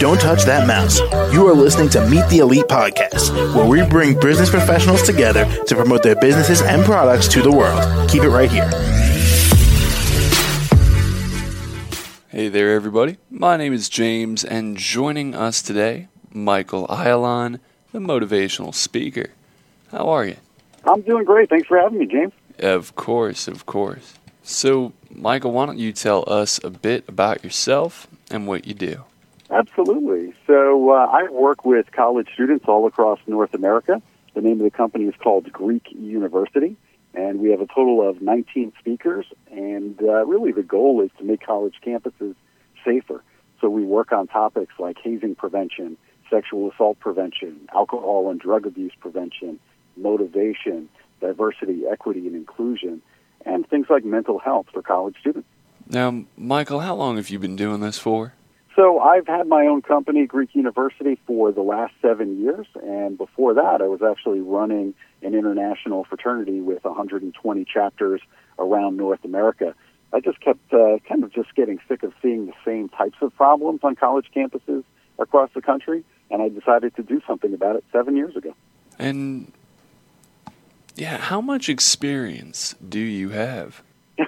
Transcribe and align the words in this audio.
Don't 0.00 0.20
touch 0.20 0.42
that 0.44 0.66
mouse. 0.66 0.98
You 1.32 1.46
are 1.46 1.54
listening 1.54 1.88
to 1.90 2.04
Meet 2.08 2.28
the 2.28 2.38
Elite 2.38 2.64
Podcast, 2.66 3.32
where 3.54 3.66
we 3.66 3.88
bring 3.88 4.18
business 4.18 4.50
professionals 4.50 5.02
together 5.02 5.44
to 5.66 5.74
promote 5.76 6.02
their 6.02 6.16
businesses 6.16 6.62
and 6.62 6.84
products 6.84 7.28
to 7.28 7.42
the 7.42 7.52
world. 7.52 8.10
Keep 8.10 8.24
it 8.24 8.30
right 8.30 8.50
here. 8.50 8.68
Hey 12.28 12.48
there, 12.48 12.74
everybody. 12.74 13.18
My 13.30 13.56
name 13.56 13.72
is 13.72 13.88
James, 13.88 14.42
and 14.42 14.76
joining 14.76 15.36
us 15.36 15.62
today, 15.62 16.08
Michael 16.32 16.88
Ayalon, 16.88 17.60
the 17.92 18.00
motivational 18.00 18.74
speaker. 18.74 19.30
How 19.92 20.08
are 20.08 20.26
you? 20.26 20.36
I'm 20.84 21.02
doing 21.02 21.24
great. 21.24 21.48
Thanks 21.48 21.68
for 21.68 21.78
having 21.78 22.00
me, 22.00 22.06
James. 22.06 22.32
Of 22.58 22.96
course, 22.96 23.46
of 23.46 23.64
course. 23.64 24.14
So, 24.46 24.92
Michael, 25.10 25.52
why 25.52 25.64
don't 25.64 25.78
you 25.78 25.90
tell 25.90 26.22
us 26.26 26.62
a 26.62 26.68
bit 26.68 27.08
about 27.08 27.42
yourself 27.42 28.06
and 28.30 28.46
what 28.46 28.66
you 28.66 28.74
do? 28.74 29.02
Absolutely. 29.50 30.34
So, 30.46 30.90
uh, 30.90 31.06
I 31.06 31.30
work 31.30 31.64
with 31.64 31.90
college 31.92 32.28
students 32.34 32.66
all 32.68 32.86
across 32.86 33.18
North 33.26 33.54
America. 33.54 34.02
The 34.34 34.42
name 34.42 34.60
of 34.60 34.64
the 34.64 34.70
company 34.70 35.06
is 35.06 35.14
called 35.18 35.50
Greek 35.50 35.86
University, 35.92 36.76
and 37.14 37.40
we 37.40 37.52
have 37.52 37.62
a 37.62 37.66
total 37.66 38.06
of 38.06 38.20
19 38.20 38.74
speakers. 38.78 39.24
And 39.50 39.98
uh, 40.02 40.26
really, 40.26 40.52
the 40.52 40.62
goal 40.62 41.00
is 41.00 41.10
to 41.16 41.24
make 41.24 41.40
college 41.40 41.76
campuses 41.82 42.34
safer. 42.84 43.24
So, 43.62 43.70
we 43.70 43.82
work 43.82 44.12
on 44.12 44.26
topics 44.26 44.74
like 44.78 44.98
hazing 45.02 45.36
prevention, 45.36 45.96
sexual 46.28 46.70
assault 46.70 47.00
prevention, 47.00 47.66
alcohol 47.74 48.30
and 48.30 48.38
drug 48.38 48.66
abuse 48.66 48.92
prevention, 49.00 49.58
motivation, 49.96 50.90
diversity, 51.22 51.84
equity, 51.90 52.26
and 52.26 52.36
inclusion, 52.36 53.00
and 53.44 53.68
things 53.68 53.86
like 53.90 54.04
mental 54.04 54.38
health 54.38 54.66
for 54.72 54.82
college 54.82 55.16
students. 55.20 55.48
Now, 55.88 56.24
Michael, 56.36 56.80
how 56.80 56.94
long 56.94 57.16
have 57.16 57.30
you 57.30 57.38
been 57.38 57.56
doing 57.56 57.80
this 57.80 57.98
for? 57.98 58.32
So 58.74 58.98
I've 58.98 59.26
had 59.26 59.46
my 59.46 59.66
own 59.66 59.82
company, 59.82 60.26
Greek 60.26 60.54
University, 60.54 61.18
for 61.26 61.52
the 61.52 61.62
last 61.62 61.94
seven 62.02 62.40
years, 62.40 62.66
and 62.82 63.16
before 63.16 63.54
that, 63.54 63.80
I 63.80 63.86
was 63.86 64.02
actually 64.02 64.40
running 64.40 64.94
an 65.22 65.34
international 65.34 66.04
fraternity 66.04 66.60
with 66.60 66.82
120 66.82 67.64
chapters 67.64 68.20
around 68.58 68.96
North 68.96 69.24
America. 69.24 69.74
I 70.12 70.20
just 70.20 70.40
kept 70.40 70.72
uh, 70.72 70.98
kind 71.08 71.22
of 71.22 71.32
just 71.32 71.54
getting 71.54 71.78
sick 71.88 72.02
of 72.02 72.12
seeing 72.20 72.46
the 72.46 72.52
same 72.64 72.88
types 72.88 73.16
of 73.20 73.34
problems 73.36 73.80
on 73.84 73.94
college 73.94 74.26
campuses 74.34 74.82
across 75.20 75.50
the 75.54 75.62
country, 75.62 76.04
and 76.30 76.42
I 76.42 76.48
decided 76.48 76.96
to 76.96 77.02
do 77.04 77.22
something 77.26 77.54
about 77.54 77.76
it 77.76 77.84
seven 77.92 78.16
years 78.16 78.34
ago. 78.34 78.54
And 78.98 79.52
yeah, 80.94 81.16
how 81.16 81.40
much 81.40 81.68
experience 81.68 82.74
do 82.86 83.00
you 83.00 83.30
have? 83.30 83.82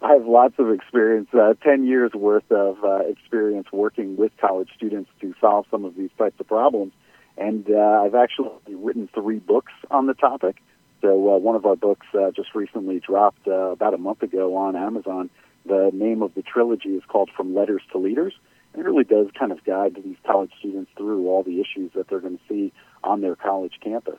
I 0.00 0.12
have 0.12 0.26
lots 0.26 0.54
of 0.58 0.70
experience, 0.70 1.28
uh, 1.34 1.54
10 1.62 1.86
years 1.86 2.12
worth 2.12 2.50
of 2.50 2.82
uh, 2.84 2.98
experience 3.08 3.66
working 3.72 4.16
with 4.16 4.32
college 4.40 4.68
students 4.76 5.10
to 5.20 5.34
solve 5.40 5.66
some 5.70 5.84
of 5.84 5.96
these 5.96 6.10
types 6.18 6.38
of 6.40 6.46
problems. 6.46 6.92
And 7.36 7.68
uh, 7.70 8.02
I've 8.04 8.14
actually 8.14 8.50
written 8.68 9.08
three 9.14 9.38
books 9.38 9.72
on 9.90 10.06
the 10.06 10.14
topic. 10.14 10.56
So 11.02 11.34
uh, 11.34 11.38
one 11.38 11.54
of 11.56 11.66
our 11.66 11.76
books 11.76 12.06
uh, 12.14 12.30
just 12.32 12.54
recently 12.54 13.00
dropped 13.00 13.46
uh, 13.46 13.70
about 13.70 13.94
a 13.94 13.98
month 13.98 14.22
ago 14.22 14.56
on 14.56 14.74
Amazon. 14.76 15.30
The 15.66 15.90
name 15.92 16.22
of 16.22 16.34
the 16.34 16.42
trilogy 16.42 16.90
is 16.90 17.02
called 17.06 17.30
From 17.36 17.54
Letters 17.54 17.82
to 17.92 17.98
Leaders. 17.98 18.34
And 18.72 18.82
it 18.82 18.88
really 18.88 19.04
does 19.04 19.28
kind 19.38 19.52
of 19.52 19.64
guide 19.64 19.96
these 20.04 20.16
college 20.26 20.50
students 20.58 20.90
through 20.96 21.28
all 21.28 21.42
the 21.42 21.60
issues 21.60 21.92
that 21.94 22.08
they're 22.08 22.20
going 22.20 22.38
to 22.38 22.44
see 22.48 22.72
on 23.04 23.20
their 23.20 23.36
college 23.36 23.74
campus. 23.82 24.18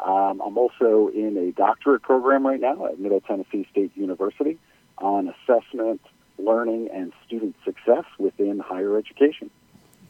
Um, 0.00 0.40
I'm 0.44 0.56
also 0.56 1.08
in 1.08 1.36
a 1.36 1.52
doctorate 1.52 2.02
program 2.02 2.46
right 2.46 2.60
now 2.60 2.86
at 2.86 2.98
Middle 2.98 3.20
Tennessee 3.20 3.66
State 3.70 3.92
University 3.96 4.58
on 4.98 5.28
assessment, 5.28 6.00
learning, 6.38 6.88
and 6.92 7.12
student 7.26 7.56
success 7.64 8.04
within 8.18 8.58
higher 8.60 8.96
education. 8.96 9.50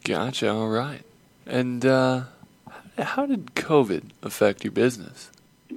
Gotcha. 0.04 0.50
All 0.50 0.68
right. 0.68 1.02
And 1.46 1.84
uh, 1.86 2.24
how 2.98 3.26
did 3.26 3.54
COVID 3.54 4.10
affect 4.22 4.64
your 4.64 4.72
business? 4.72 5.30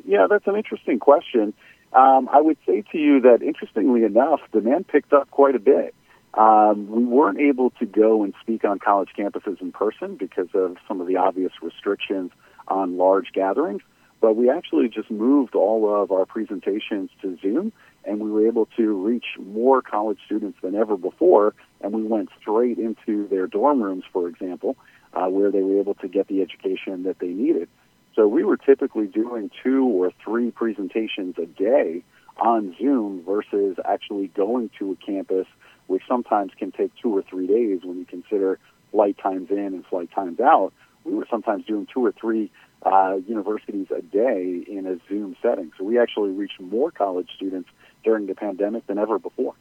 Yeah, 0.06 0.28
that's 0.30 0.48
an 0.48 0.56
interesting 0.56 1.00
question. 1.00 1.54
Um, 1.94 2.30
I 2.32 2.42
would 2.42 2.58
say 2.66 2.84
to 2.92 2.98
you 2.98 3.22
that, 3.22 3.42
interestingly 3.42 4.04
enough, 4.04 4.40
demand 4.52 4.88
picked 4.88 5.14
up 5.14 5.30
quite 5.32 5.56
a 5.56 5.60
bit. 5.60 5.94
Um, 6.34 6.88
we 6.90 7.04
weren't 7.04 7.40
able 7.40 7.72
to 7.72 7.86
go 7.86 8.24
and 8.24 8.34
speak 8.42 8.64
on 8.64 8.80
college 8.80 9.10
campuses 9.18 9.60
in 9.60 9.74
person 9.74 10.16
because 10.16 10.48
of 10.54 10.78
some 10.88 11.02
of 11.02 11.08
the 11.08 11.18
obvious 11.18 11.52
restrictions 11.62 12.32
on 12.70 12.98
large 12.98 13.34
gatherings, 13.34 13.82
but 14.22 14.36
we 14.36 14.50
actually 14.50 14.88
just 14.88 15.10
moved 15.10 15.56
all 15.56 16.02
of 16.02 16.12
our 16.12 16.26
presentations 16.26 17.10
to 17.22 17.38
Zoom 17.42 17.74
and 18.06 18.20
we 18.20 18.32
were 18.32 18.48
able 18.48 18.68
to 18.78 18.94
reach 18.94 19.26
more 19.40 19.82
college 19.82 20.20
students 20.26 20.58
than 20.62 20.76
ever 20.76 20.98
before. 20.98 21.54
And 21.82 21.94
we 21.94 22.04
went 22.04 22.30
straight 22.40 22.78
into 22.78 23.28
their 23.28 23.48
dorm 23.48 23.82
rooms, 23.82 24.04
for 24.12 24.28
example, 24.28 24.78
uh, 25.14 25.28
where 25.28 25.52
they 25.52 25.62
were 25.62 25.80
able 25.80 25.96
to 25.96 26.08
get 26.08 26.28
the 26.28 26.42
education 26.42 27.04
that 27.04 27.20
they 27.20 27.28
needed. 27.28 27.68
So 28.16 28.28
we 28.28 28.44
were 28.44 28.58
typically 28.58 29.08
doing 29.08 29.50
two 29.64 29.86
or 29.86 30.12
three 30.24 30.52
presentations 30.52 31.36
a 31.38 31.46
day 31.46 32.04
on 32.38 32.76
Zoom 32.78 33.24
versus 33.24 33.78
actually 33.86 34.28
going 34.28 34.70
to 34.80 34.92
a 34.92 34.96
campus, 35.06 35.48
which 35.88 36.04
sometimes 36.08 36.52
can 36.58 36.72
take 36.72 36.92
two 37.02 37.16
or 37.16 37.22
three 37.22 37.48
days 37.48 37.82
when 37.84 38.00
you 38.00 38.06
consider 38.06 38.60
flight 38.92 39.18
times 39.22 39.50
in 39.50 39.58
and 39.58 39.86
flight 39.86 40.10
times 40.14 40.40
out. 40.40 40.74
We 41.04 41.14
were 41.14 41.28
sometimes 41.30 41.66
doing 41.66 41.88
two 41.92 42.06
or 42.06 42.12
three 42.12 42.52
uh, 42.84 43.18
universities 43.28 43.88
a 43.96 44.02
day 44.02 44.64
in 44.68 44.88
a 44.88 44.98
Zoom 45.08 45.36
setting. 45.42 45.72
So 45.78 45.84
we 45.84 46.00
actually 46.00 46.32
reached 46.32 46.60
more 46.60 46.92
college 46.92 47.30
students 47.36 47.70
during 48.04 48.28
the 48.28 48.36
pandemic 48.36 48.88
than 48.88 48.98
ever 48.98 49.20
before. 49.20 49.54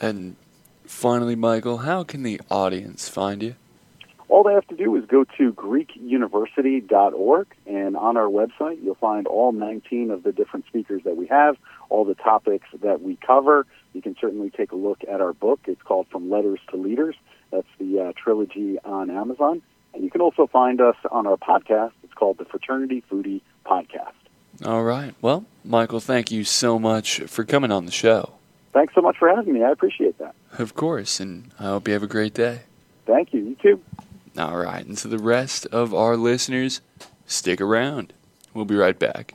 And 0.00 0.36
finally, 0.86 1.34
Michael, 1.34 1.78
how 1.78 2.04
can 2.04 2.22
the 2.22 2.40
audience 2.50 3.08
find 3.08 3.42
you? 3.42 3.56
All 4.28 4.44
they 4.44 4.54
have 4.54 4.68
to 4.68 4.76
do 4.76 4.94
is 4.94 5.04
go 5.06 5.24
to 5.38 5.52
GreekUniversity.org, 5.52 7.46
and 7.66 7.96
on 7.96 8.16
our 8.16 8.28
website, 8.28 8.80
you'll 8.80 8.94
find 8.94 9.26
all 9.26 9.50
19 9.50 10.12
of 10.12 10.22
the 10.22 10.30
different 10.30 10.66
speakers 10.66 11.02
that 11.02 11.16
we 11.16 11.26
have, 11.26 11.56
all 11.88 12.04
the 12.04 12.14
topics 12.14 12.68
that 12.80 13.02
we 13.02 13.16
cover. 13.26 13.66
You 13.92 14.00
can 14.00 14.14
certainly 14.20 14.50
take 14.50 14.70
a 14.70 14.76
look 14.76 15.00
at 15.10 15.20
our 15.20 15.32
book. 15.32 15.58
It's 15.66 15.82
called 15.82 16.06
From 16.12 16.30
Letters 16.30 16.60
to 16.70 16.76
Leaders. 16.76 17.16
That's 17.50 17.66
the 17.80 18.00
uh, 18.00 18.12
trilogy 18.16 18.78
on 18.84 19.10
Amazon. 19.10 19.62
And 19.94 20.04
you 20.04 20.10
can 20.10 20.20
also 20.20 20.46
find 20.46 20.80
us 20.80 20.96
on 21.10 21.26
our 21.26 21.36
podcast. 21.36 21.92
It's 22.02 22.14
called 22.14 22.38
the 22.38 22.44
Fraternity 22.44 23.02
Foodie 23.10 23.40
Podcast. 23.66 24.12
All 24.64 24.82
right. 24.84 25.14
Well, 25.20 25.46
Michael, 25.64 26.00
thank 26.00 26.30
you 26.30 26.44
so 26.44 26.78
much 26.78 27.20
for 27.26 27.44
coming 27.44 27.72
on 27.72 27.86
the 27.86 27.92
show. 27.92 28.34
Thanks 28.72 28.94
so 28.94 29.00
much 29.00 29.16
for 29.18 29.28
having 29.28 29.54
me. 29.54 29.64
I 29.64 29.70
appreciate 29.70 30.18
that. 30.18 30.34
Of 30.58 30.74
course, 30.74 31.18
and 31.18 31.50
I 31.58 31.64
hope 31.64 31.88
you 31.88 31.94
have 31.94 32.02
a 32.02 32.08
great 32.08 32.34
day. 32.34 32.60
Thank 33.06 33.32
you. 33.32 33.40
You 33.40 33.56
too. 33.56 33.80
All 34.38 34.56
right. 34.56 34.84
And 34.84 34.96
to 34.98 35.08
the 35.08 35.18
rest 35.18 35.66
of 35.66 35.92
our 35.92 36.16
listeners, 36.16 36.80
stick 37.26 37.60
around. 37.60 38.12
We'll 38.54 38.64
be 38.64 38.76
right 38.76 38.98
back. 38.98 39.34